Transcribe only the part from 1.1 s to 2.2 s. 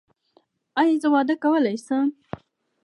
واده کولی شم؟